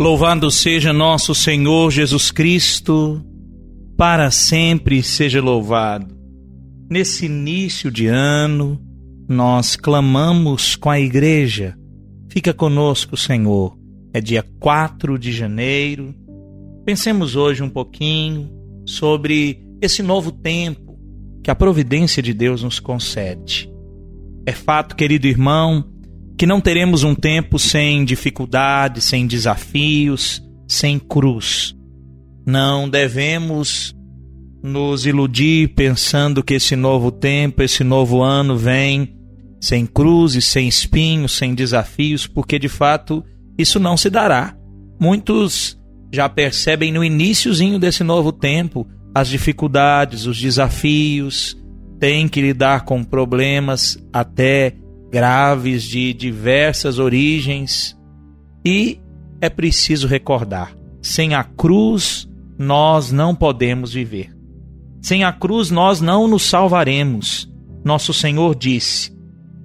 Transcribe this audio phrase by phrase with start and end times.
[0.00, 3.22] Louvado seja nosso Senhor Jesus Cristo,
[3.98, 6.16] para sempre seja louvado.
[6.90, 8.80] Nesse início de ano,
[9.28, 11.76] nós clamamos com a igreja.
[12.30, 13.76] Fica conosco, Senhor.
[14.14, 16.14] É dia 4 de janeiro.
[16.86, 18.50] Pensemos hoje um pouquinho
[18.86, 20.98] sobre esse novo tempo
[21.44, 23.70] que a providência de Deus nos concede.
[24.46, 25.89] É fato, querido irmão,
[26.40, 31.76] que não teremos um tempo sem dificuldades, sem desafios, sem cruz.
[32.46, 33.94] Não devemos
[34.62, 39.14] nos iludir pensando que esse novo tempo, esse novo ano vem
[39.60, 43.22] sem cruzes, sem espinhos, sem desafios, porque de fato
[43.58, 44.56] isso não se dará.
[44.98, 45.78] Muitos
[46.10, 51.54] já percebem no iníciozinho desse novo tempo as dificuldades, os desafios,
[51.98, 54.74] têm que lidar com problemas até
[55.10, 57.98] graves de diversas origens
[58.64, 59.00] e
[59.40, 64.30] é preciso recordar: sem a cruz nós não podemos viver.
[65.02, 67.50] Sem a cruz nós não nos salvaremos.
[67.84, 69.16] Nosso Senhor disse: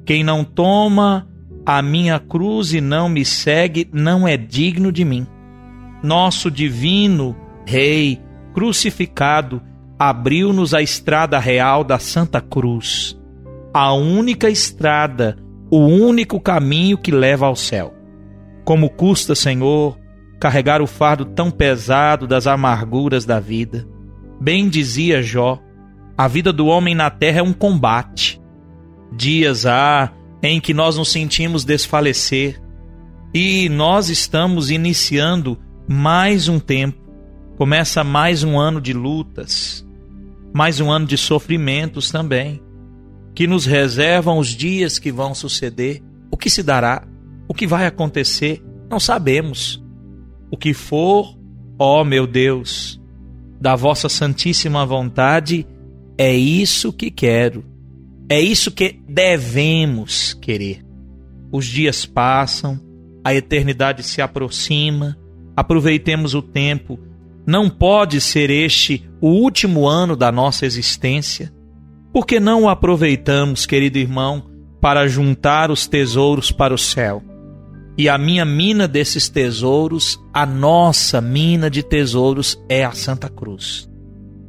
[0.06, 1.28] Quem não toma
[1.66, 5.28] a minha cruz e não me segue não é digno de mim.
[6.02, 8.22] Nosso divino Rei
[8.54, 9.62] crucificado
[9.98, 13.18] abriu-nos a estrada real da Santa Cruz
[13.78, 15.38] a única estrada,
[15.70, 17.94] o único caminho que leva ao céu.
[18.64, 20.00] Como custa, Senhor,
[20.40, 23.86] carregar o fardo tão pesado das amarguras da vida.
[24.40, 25.60] Bem dizia Jó,
[26.18, 28.42] a vida do homem na terra é um combate.
[29.12, 30.10] Dias há
[30.42, 32.62] em que nós nos sentimos desfalecer
[33.34, 37.04] e nós estamos iniciando mais um tempo.
[37.58, 39.86] Começa mais um ano de lutas,
[40.54, 42.64] mais um ano de sofrimentos também
[43.36, 46.02] que nos reservam os dias que vão suceder,
[46.32, 47.06] o que se dará,
[47.48, 49.84] o que vai acontecer, não sabemos.
[50.50, 51.38] O que for,
[51.78, 53.00] ó meu Deus,
[53.60, 55.68] da vossa santíssima vontade,
[56.18, 57.66] é isso que quero,
[58.30, 60.82] é isso que devemos querer.
[61.52, 62.80] Os dias passam,
[63.24, 65.18] a eternidade se aproxima,
[65.56, 67.00] aproveitemos o tempo.
[67.46, 71.54] Não pode ser este o último ano da nossa existência.
[72.16, 74.42] Por que não o aproveitamos, querido irmão,
[74.80, 77.22] para juntar os tesouros para o céu?
[77.98, 83.92] E a minha mina desses tesouros, a nossa mina de tesouros é a Santa Cruz.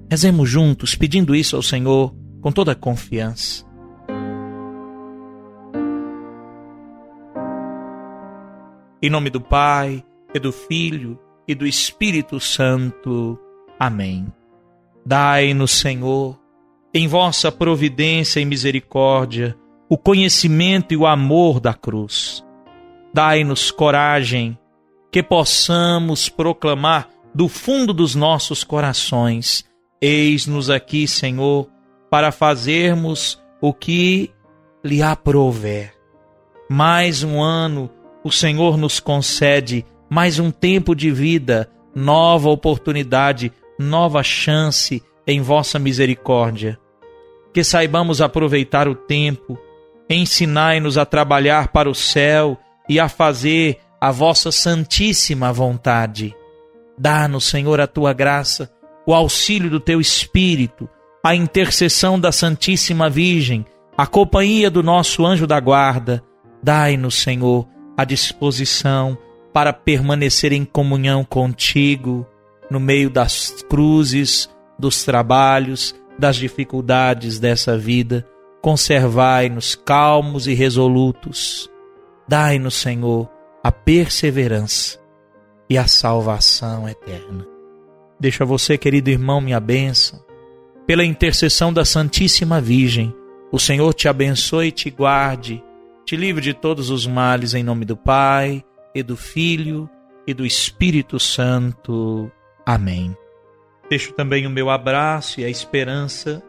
[0.08, 3.64] Rezemos juntos, pedindo isso ao Senhor com toda confiança.
[9.02, 11.18] Em nome do Pai, e do Filho,
[11.48, 13.36] e do Espírito Santo.
[13.76, 14.32] Amém.
[15.04, 16.38] Dai-nos, Senhor,
[16.96, 19.54] em vossa providência e misericórdia,
[19.86, 22.42] o conhecimento e o amor da cruz.
[23.12, 24.58] Dai-nos coragem,
[25.12, 29.62] que possamos proclamar do fundo dos nossos corações:
[30.00, 31.68] Eis-nos aqui, Senhor,
[32.10, 34.30] para fazermos o que
[34.82, 35.92] lhe aprouver.
[36.66, 37.90] Mais um ano
[38.24, 45.78] o Senhor nos concede, mais um tempo de vida, nova oportunidade, nova chance em vossa
[45.78, 46.78] misericórdia
[47.56, 49.58] que saibamos aproveitar o tempo,
[50.10, 56.36] ensinai-nos a trabalhar para o céu e a fazer a vossa santíssima vontade.
[56.98, 58.70] Dá-nos, Senhor, a tua graça,
[59.06, 60.86] o auxílio do teu Espírito,
[61.24, 63.64] a intercessão da Santíssima Virgem,
[63.96, 66.22] a companhia do nosso anjo da guarda.
[66.62, 67.66] Dai-nos, Senhor,
[67.96, 69.16] a disposição
[69.50, 72.26] para permanecer em comunhão contigo,
[72.70, 74.46] no meio das cruzes,
[74.78, 78.26] dos trabalhos, das dificuldades dessa vida,
[78.62, 81.70] conservai-nos calmos e resolutos.
[82.26, 83.30] Dai-nos, Senhor,
[83.62, 84.98] a perseverança
[85.68, 87.46] e a salvação eterna.
[88.18, 90.24] Deixa você, querido irmão, minha bênção.
[90.86, 93.14] Pela intercessão da Santíssima Virgem,
[93.52, 95.62] o Senhor te abençoe e te guarde,
[96.04, 98.64] te livre de todos os males, em nome do Pai,
[98.94, 99.88] e do Filho,
[100.26, 102.30] e do Espírito Santo.
[102.64, 103.16] Amém.
[103.88, 106.42] Deixo também o meu abraço e a esperança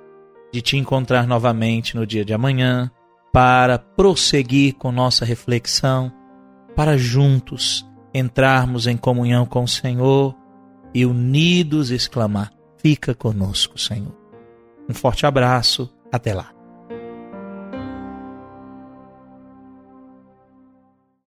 [0.51, 2.89] de te encontrar novamente no dia de amanhã
[3.31, 6.11] para prosseguir com nossa reflexão,
[6.75, 10.35] para juntos entrarmos em comunhão com o Senhor
[10.93, 14.15] e unidos exclamar: Fica conosco, Senhor.
[14.89, 16.56] Um forte abraço, até lá.